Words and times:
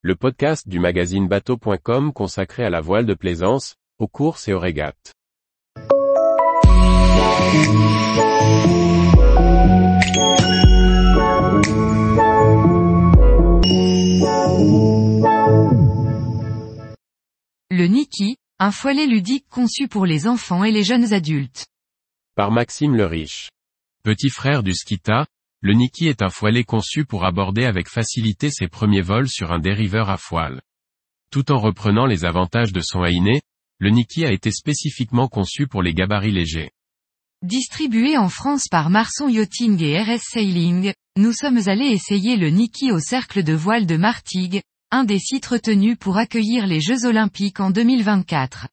le 0.00 0.14
podcast 0.14 0.68
du 0.68 0.78
magazine 0.78 1.26
bateau.com 1.26 2.12
consacré 2.12 2.64
à 2.64 2.70
la 2.70 2.80
voile 2.80 3.04
de 3.04 3.14
plaisance, 3.14 3.74
aux 3.98 4.06
courses 4.06 4.46
et 4.46 4.52
aux 4.52 4.60
régates. 4.60 5.12
Le 17.70 17.86
Niki, 17.86 18.36
un 18.60 18.70
foilet 18.70 19.06
ludique 19.06 19.46
conçu 19.50 19.88
pour 19.88 20.06
les 20.06 20.28
enfants 20.28 20.62
et 20.62 20.70
les 20.70 20.84
jeunes 20.84 21.12
adultes. 21.12 21.66
Par 22.36 22.52
Maxime 22.52 22.94
le 22.94 23.04
Riche. 23.04 23.50
Petit 24.04 24.30
frère 24.30 24.62
du 24.62 24.74
Skita, 24.74 25.26
le 25.60 25.74
Niki 25.74 26.06
est 26.06 26.22
un 26.22 26.30
foilet 26.30 26.62
conçu 26.62 27.04
pour 27.04 27.24
aborder 27.24 27.64
avec 27.64 27.88
facilité 27.88 28.50
ses 28.50 28.68
premiers 28.68 29.02
vols 29.02 29.28
sur 29.28 29.50
un 29.50 29.58
dériveur 29.58 30.08
à 30.08 30.16
foile. 30.16 30.60
Tout 31.32 31.50
en 31.50 31.58
reprenant 31.58 32.06
les 32.06 32.24
avantages 32.24 32.72
de 32.72 32.80
son 32.80 33.02
haïné, 33.02 33.42
le 33.80 33.90
Niki 33.90 34.24
a 34.24 34.32
été 34.32 34.52
spécifiquement 34.52 35.26
conçu 35.26 35.66
pour 35.66 35.82
les 35.82 35.94
gabarits 35.94 36.30
légers. 36.30 36.70
Distribué 37.44 38.16
en 38.16 38.28
France 38.28 38.68
par 38.68 38.88
Marson 38.88 39.28
Yachting 39.28 39.82
et 39.82 40.00
RS 40.00 40.22
Sailing, 40.22 40.92
nous 41.16 41.32
sommes 41.32 41.60
allés 41.66 41.90
essayer 41.90 42.36
le 42.36 42.50
Niki 42.50 42.92
au 42.92 43.00
cercle 43.00 43.42
de 43.42 43.52
voile 43.52 43.86
de 43.86 43.96
Martigues, 43.96 44.62
un 44.90 45.04
des 45.04 45.18
sites 45.18 45.46
retenus 45.46 45.96
pour 45.98 46.18
accueillir 46.18 46.66
les 46.66 46.80
Jeux 46.80 47.04
Olympiques 47.04 47.60
en 47.60 47.70
2024. 47.70 48.68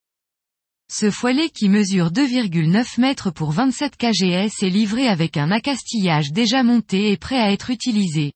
Ce 0.92 1.10
foilet 1.10 1.50
qui 1.50 1.68
mesure 1.68 2.12
2,9 2.12 3.02
mètres 3.02 3.32
pour 3.32 3.52
27 3.52 3.98
kgs 3.98 4.24
est 4.62 4.70
livré 4.70 5.08
avec 5.08 5.36
un 5.36 5.50
accastillage 5.50 6.32
déjà 6.32 6.62
monté 6.62 7.12
et 7.12 7.18
prêt 7.18 7.40
à 7.40 7.52
être 7.52 7.72
utilisé. 7.72 8.34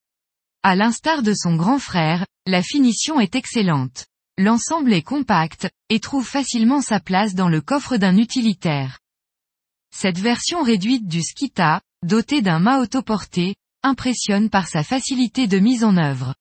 À 0.63 0.75
l'instar 0.75 1.21
de 1.21 1.33
son 1.33 1.55
grand 1.55 1.77
frère, 1.77 2.25
la 2.47 2.63
finition 2.63 3.19
est 3.19 3.35
excellente. 3.35 4.07
L'ensemble 4.37 4.93
est 4.93 5.03
compact, 5.03 5.69
et 5.89 5.99
trouve 5.99 6.25
facilement 6.25 6.81
sa 6.81 6.99
place 6.99 7.35
dans 7.35 7.49
le 7.49 7.61
coffre 7.61 7.97
d'un 7.97 8.17
utilitaire. 8.17 8.99
Cette 9.95 10.17
version 10.17 10.63
réduite 10.63 11.07
du 11.07 11.21
Skita, 11.21 11.81
dotée 12.03 12.41
d'un 12.41 12.59
mât 12.59 12.79
autoporté, 12.79 13.55
impressionne 13.83 14.49
par 14.49 14.67
sa 14.67 14.83
facilité 14.83 15.45
de 15.47 15.59
mise 15.59 15.83
en 15.83 15.97
œuvre. 15.97 16.33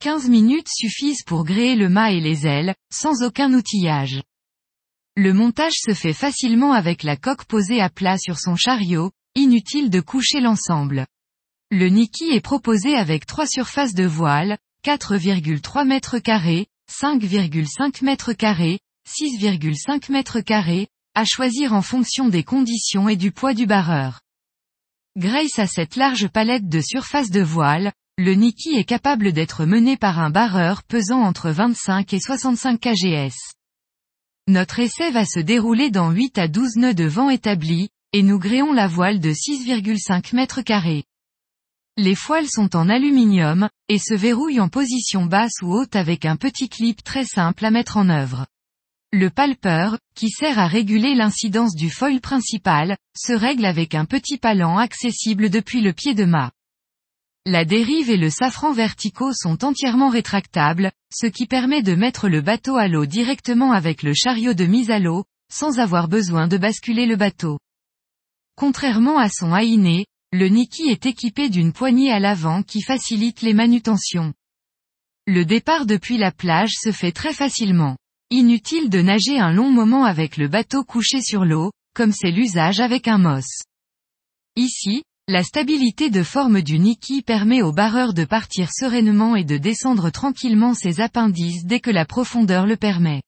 15 0.00 0.28
minutes 0.28 0.68
suffisent 0.68 1.24
pour 1.24 1.44
gréer 1.44 1.76
le 1.76 1.88
mât 1.88 2.12
et 2.12 2.20
les 2.20 2.46
ailes, 2.46 2.74
sans 2.92 3.22
aucun 3.22 3.52
outillage. 3.52 4.22
Le 5.16 5.32
montage 5.32 5.74
se 5.74 5.94
fait 5.94 6.12
facilement 6.12 6.72
avec 6.72 7.04
la 7.04 7.16
coque 7.16 7.44
posée 7.44 7.80
à 7.80 7.88
plat 7.88 8.18
sur 8.18 8.40
son 8.40 8.56
chariot, 8.56 9.12
inutile 9.36 9.88
de 9.88 10.00
coucher 10.00 10.40
l'ensemble. 10.40 11.06
Le 11.70 11.88
Niki 11.88 12.32
est 12.32 12.40
proposé 12.40 12.96
avec 12.96 13.24
trois 13.24 13.46
surfaces 13.46 13.94
de 13.94 14.06
voile, 14.06 14.58
4,3 14.84 15.86
mètres 15.86 16.18
carrés, 16.18 16.66
5,5 16.90 18.04
mètres 18.04 18.32
carrés, 18.32 18.80
6,5 19.08 20.10
mètres 20.10 20.40
carrés, 20.40 20.88
à 21.14 21.24
choisir 21.24 21.74
en 21.74 21.82
fonction 21.82 22.28
des 22.28 22.42
conditions 22.42 23.08
et 23.08 23.16
du 23.16 23.30
poids 23.30 23.54
du 23.54 23.66
barreur. 23.66 24.20
Grâce 25.16 25.60
à 25.60 25.68
cette 25.68 25.94
large 25.94 26.26
palette 26.26 26.68
de 26.68 26.80
surfaces 26.80 27.30
de 27.30 27.40
voile, 27.40 27.92
le 28.18 28.34
Niki 28.34 28.74
est 28.74 28.84
capable 28.84 29.32
d'être 29.32 29.64
mené 29.64 29.96
par 29.96 30.18
un 30.18 30.30
barreur 30.30 30.82
pesant 30.82 31.22
entre 31.22 31.50
25 31.50 32.12
et 32.12 32.20
65 32.20 32.80
kgs. 32.80 33.53
Notre 34.46 34.80
essai 34.80 35.10
va 35.10 35.24
se 35.24 35.40
dérouler 35.40 35.90
dans 35.90 36.10
8 36.10 36.36
à 36.36 36.48
12 36.48 36.76
nœuds 36.76 36.94
de 36.94 37.06
vent 37.06 37.30
établis, 37.30 37.88
et 38.12 38.22
nous 38.22 38.38
gréons 38.38 38.74
la 38.74 38.86
voile 38.86 39.18
de 39.18 39.30
6,5 39.30 40.36
mètres 40.36 40.60
carrés. 40.60 41.04
Les 41.96 42.14
foiles 42.14 42.50
sont 42.50 42.76
en 42.76 42.90
aluminium, 42.90 43.70
et 43.88 43.98
se 43.98 44.12
verrouillent 44.12 44.60
en 44.60 44.68
position 44.68 45.24
basse 45.24 45.62
ou 45.62 45.72
haute 45.72 45.96
avec 45.96 46.26
un 46.26 46.36
petit 46.36 46.68
clip 46.68 47.02
très 47.02 47.24
simple 47.24 47.64
à 47.64 47.70
mettre 47.70 47.96
en 47.96 48.10
œuvre. 48.10 48.46
Le 49.12 49.30
palper, 49.30 49.96
qui 50.14 50.28
sert 50.28 50.58
à 50.58 50.66
réguler 50.66 51.14
l'incidence 51.14 51.74
du 51.74 51.88
foil 51.88 52.20
principal, 52.20 52.98
se 53.16 53.32
règle 53.32 53.64
avec 53.64 53.94
un 53.94 54.04
petit 54.04 54.36
palan 54.36 54.76
accessible 54.76 55.48
depuis 55.48 55.80
le 55.80 55.94
pied 55.94 56.12
de 56.12 56.26
mât. 56.26 56.50
La 57.46 57.66
dérive 57.66 58.08
et 58.08 58.16
le 58.16 58.30
safran 58.30 58.72
verticaux 58.72 59.34
sont 59.34 59.64
entièrement 59.64 60.08
rétractables, 60.08 60.92
ce 61.12 61.26
qui 61.26 61.46
permet 61.46 61.82
de 61.82 61.94
mettre 61.94 62.28
le 62.28 62.40
bateau 62.40 62.76
à 62.76 62.88
l'eau 62.88 63.04
directement 63.04 63.72
avec 63.72 64.02
le 64.02 64.14
chariot 64.14 64.54
de 64.54 64.64
mise 64.64 64.90
à 64.90 64.98
l'eau, 64.98 65.24
sans 65.52 65.78
avoir 65.78 66.08
besoin 66.08 66.48
de 66.48 66.56
basculer 66.56 67.04
le 67.04 67.16
bateau. 67.16 67.58
Contrairement 68.56 69.18
à 69.18 69.28
son 69.28 69.52
haïné, 69.52 70.06
le 70.32 70.48
Niki 70.48 70.88
est 70.88 71.04
équipé 71.04 71.50
d'une 71.50 71.74
poignée 71.74 72.10
à 72.10 72.18
l'avant 72.18 72.62
qui 72.62 72.80
facilite 72.80 73.42
les 73.42 73.52
manutentions. 73.52 74.32
Le 75.26 75.44
départ 75.44 75.84
depuis 75.84 76.16
la 76.16 76.32
plage 76.32 76.72
se 76.80 76.92
fait 76.92 77.12
très 77.12 77.34
facilement. 77.34 77.98
Inutile 78.30 78.88
de 78.88 79.02
nager 79.02 79.38
un 79.38 79.52
long 79.52 79.70
moment 79.70 80.04
avec 80.04 80.38
le 80.38 80.48
bateau 80.48 80.82
couché 80.82 81.20
sur 81.20 81.44
l'eau, 81.44 81.72
comme 81.94 82.12
c'est 82.12 82.30
l'usage 82.30 82.80
avec 82.80 83.06
un 83.06 83.18
MOS. 83.18 83.64
Ici, 84.56 85.02
la 85.26 85.42
stabilité 85.42 86.10
de 86.10 86.22
forme 86.22 86.60
du 86.60 86.78
Niki 86.78 87.22
permet 87.22 87.62
au 87.62 87.72
barreur 87.72 88.12
de 88.12 88.26
partir 88.26 88.70
sereinement 88.70 89.36
et 89.36 89.44
de 89.44 89.56
descendre 89.56 90.10
tranquillement 90.10 90.74
ses 90.74 91.00
appendices 91.00 91.64
dès 91.64 91.80
que 91.80 91.90
la 91.90 92.04
profondeur 92.04 92.66
le 92.66 92.76
permet. 92.76 93.22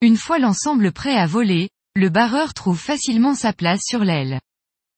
Une 0.00 0.16
fois 0.16 0.38
l'ensemble 0.38 0.92
prêt 0.92 1.16
à 1.16 1.26
voler, 1.26 1.68
le 1.96 2.10
barreur 2.10 2.54
trouve 2.54 2.78
facilement 2.78 3.34
sa 3.34 3.52
place 3.52 3.80
sur 3.84 4.04
l'aile. 4.04 4.40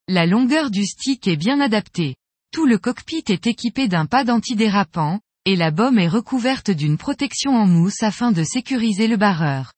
La 0.07 0.27
longueur 0.27 0.71
du 0.71 0.85
stick 0.85 1.27
est 1.27 1.37
bien 1.37 1.61
adaptée. 1.61 2.17
Tout 2.53 2.67
le 2.67 2.77
cockpit 2.77 3.25
est 3.29 3.47
équipé 3.47 3.89
d'un 3.89 4.05
pad 4.05 4.29
antidérapant, 4.29 5.19
et 5.47 5.57
la 5.57 5.71
baume 5.71 5.99
est 5.99 6.09
recouverte 6.09 6.71
d'une 6.71 6.99
protection 6.99 7.53
en 7.57 7.67
mousse 7.67 8.03
afin 8.03 8.33
de 8.33 8.45
sécuriser 8.45 9.09
le 9.09 9.17
barreur. 9.17 9.73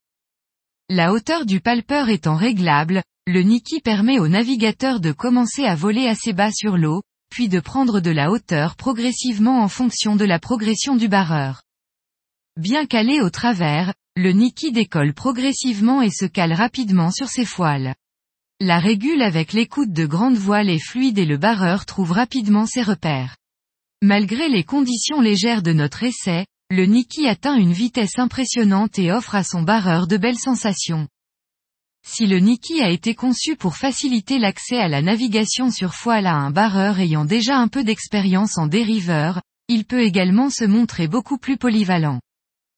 La 0.91 1.12
hauteur 1.12 1.47
du 1.47 1.61
palper 1.61 2.12
étant 2.12 2.34
réglable, 2.34 3.05
le 3.27 3.41
Niki 3.41 3.81
permet 3.81 4.19
au 4.19 4.29
navigateur 4.29 5.01
de 5.01 5.11
commencer 5.11 5.65
à 5.65 5.75
voler 5.75 6.07
assez 6.07 6.35
bas 6.35 6.51
sur 6.53 6.77
l'eau, 6.77 7.03
puis 7.31 7.49
de 7.49 7.59
prendre 7.59 8.01
de 8.01 8.11
la 8.11 8.31
hauteur 8.31 8.77
progressivement 8.77 9.62
en 9.62 9.69
fonction 9.69 10.15
de 10.15 10.27
la 10.27 10.39
progression 10.39 10.95
du 10.95 11.09
barreur. 11.09 11.62
Bien 12.59 12.85
calé 12.85 13.21
au 13.21 13.31
travers, 13.31 13.95
le 14.15 14.33
Niki 14.33 14.73
décolle 14.73 15.15
progressivement 15.15 16.03
et 16.03 16.11
se 16.11 16.27
cale 16.27 16.53
rapidement 16.53 17.11
sur 17.11 17.29
ses 17.29 17.47
foiles. 17.47 17.95
La 18.61 18.79
régule 18.79 19.23
avec 19.23 19.55
l'écoute 19.55 19.93
de 19.93 20.05
grande 20.05 20.37
voile 20.37 20.69
est 20.69 20.79
fluide 20.79 21.19
et 21.19 21.25
le 21.25 21.39
barreur 21.39 21.87
trouve 21.87 22.12
rapidement 22.12 22.67
ses 22.67 22.83
repères. 22.83 23.37
Malgré 24.03 24.51
les 24.51 24.65
conditions 24.65 25.23
légères 25.23 25.62
de 25.62 25.73
notre 25.73 26.03
essai, 26.03 26.47
le 26.71 26.85
Niki 26.85 27.27
atteint 27.27 27.56
une 27.56 27.73
vitesse 27.73 28.19
impressionnante 28.19 28.99
et 28.99 29.11
offre 29.11 29.35
à 29.35 29.43
son 29.43 29.62
barreur 29.62 30.06
de 30.06 30.19
belles 30.19 30.39
sensations. 30.39 31.09
Si 32.06 32.26
le 32.26 32.38
Niki 32.38 32.82
a 32.82 32.91
été 32.91 33.15
conçu 33.15 33.56
pour 33.56 33.76
faciliter 33.76 34.38
l'accès 34.38 34.76
à 34.76 34.88
la 34.88 35.00
navigation 35.00 35.70
sur 35.70 35.94
foile 35.94 36.26
à 36.26 36.34
un 36.34 36.50
barreur 36.50 37.00
ayant 37.00 37.25
déjà 37.25 37.56
un 37.56 37.66
peu 37.66 37.82
d'expérience 37.82 38.59
en 38.59 38.66
dériveur, 38.66 39.41
il 39.69 39.87
peut 39.87 40.03
également 40.03 40.50
se 40.50 40.64
montrer 40.64 41.09
beaucoup 41.09 41.38
plus 41.38 41.56
polyvalent. 41.56 42.20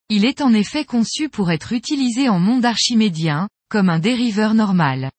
Il 0.09 0.25
est 0.25 0.41
en 0.41 0.55
effet 0.55 0.85
conçu 0.85 1.29
pour 1.29 1.51
être 1.51 1.73
utilisé 1.73 2.29
en 2.29 2.39
monde 2.39 2.65
archimédien, 2.65 3.49
comme 3.69 3.91
un 3.91 3.99
dériveur 3.99 4.55
normal. 4.55 5.11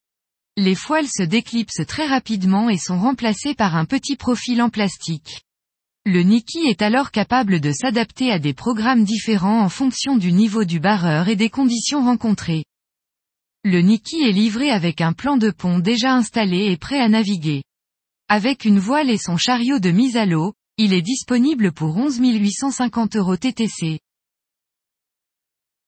Les 0.56 0.75
foiles 0.75 1.09
se 1.09 1.23
déclipsent 1.23 1.85
très 1.85 2.07
rapidement 2.07 2.69
et 2.69 2.78
sont 2.78 2.97
remplacées 2.97 3.53
par 3.53 3.75
un 3.75 3.84
petit 3.84 4.16
profil 4.16 4.62
en 4.62 4.69
plastique. 4.69 5.41
Le 6.06 6.23
Niki 6.23 6.59
est 6.59 6.81
alors 6.81 7.12
capable 7.12 7.59
de 7.59 7.73
s'adapter 7.73 8.31
à 8.31 8.40
des 8.40 8.53
programmes 8.53 9.03
différents 9.03 9.62
en 9.62 9.69
fonction 9.69 10.16
du 10.16 10.31
niveau 10.31 10.63
du 10.63 10.79
barreur 10.79 11.28
et 11.28 11.35
des 11.35 11.50
conditions 11.50 12.06
rencontrées. 12.06 12.63
Le 13.69 13.81
Niki 13.81 14.22
est 14.22 14.31
livré 14.31 14.69
avec 14.69 15.01
un 15.01 15.11
plan 15.11 15.35
de 15.35 15.51
pont 15.51 15.79
déjà 15.79 16.13
installé 16.13 16.72
et 16.72 16.78
prêt 16.78 17.01
à 17.01 17.09
naviguer. 17.09 17.63
Avec 18.29 18.63
une 18.63 18.79
voile 18.79 19.09
et 19.09 19.17
son 19.17 19.35
chariot 19.35 19.79
de 19.79 19.91
mise 19.91 20.16
à 20.16 20.25
l'eau, 20.25 20.53
il 20.78 20.94
est 20.94 21.01
disponible 21.01 21.73
pour 21.73 21.97
11 21.97 22.17
850 22.17 23.17
euros 23.17 23.35
TTC. 23.35 24.00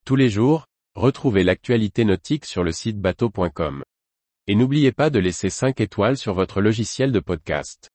Tous 0.06 0.18
les 0.18 0.30
jours, 0.30 0.66
retrouvez 0.94 1.46
l'actualité 1.46 2.04
nautique 2.04 2.44
sur 2.44 2.66
le 2.66 2.74
site 2.74 3.00
bateau.com. 3.00 3.82
Et 4.48 4.56
n'oubliez 4.56 4.92
pas 4.92 5.10
de 5.10 5.20
laisser 5.20 5.50
5 5.50 5.80
étoiles 5.80 6.18
sur 6.18 6.34
votre 6.34 6.60
logiciel 6.60 7.14
de 7.14 7.22
podcast. 7.22 7.90